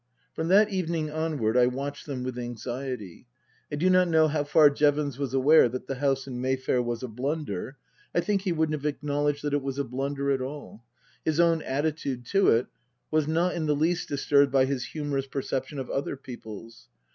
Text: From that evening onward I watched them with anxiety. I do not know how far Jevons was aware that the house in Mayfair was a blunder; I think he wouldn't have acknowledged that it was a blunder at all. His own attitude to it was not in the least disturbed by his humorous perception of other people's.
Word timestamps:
From 0.33 0.47
that 0.47 0.69
evening 0.73 1.11
onward 1.11 1.55
I 1.55 1.67
watched 1.67 2.07
them 2.07 2.23
with 2.23 2.35
anxiety. 2.39 3.27
I 3.71 3.75
do 3.75 3.87
not 3.87 4.07
know 4.07 4.27
how 4.27 4.43
far 4.43 4.71
Jevons 4.71 5.19
was 5.19 5.31
aware 5.35 5.69
that 5.69 5.85
the 5.85 5.93
house 5.93 6.25
in 6.25 6.41
Mayfair 6.41 6.81
was 6.81 7.03
a 7.03 7.07
blunder; 7.07 7.77
I 8.15 8.21
think 8.21 8.41
he 8.41 8.51
wouldn't 8.51 8.73
have 8.81 8.87
acknowledged 8.91 9.43
that 9.43 9.53
it 9.53 9.61
was 9.61 9.77
a 9.77 9.83
blunder 9.83 10.31
at 10.31 10.41
all. 10.41 10.83
His 11.23 11.39
own 11.39 11.61
attitude 11.61 12.25
to 12.31 12.47
it 12.49 12.65
was 13.11 13.27
not 13.27 13.53
in 13.53 13.67
the 13.67 13.75
least 13.75 14.09
disturbed 14.09 14.51
by 14.51 14.65
his 14.65 14.85
humorous 14.85 15.27
perception 15.27 15.77
of 15.77 15.87
other 15.91 16.17
people's. 16.17 16.87